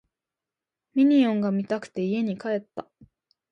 [0.95, 2.87] ミニオンが見たくて家に帰った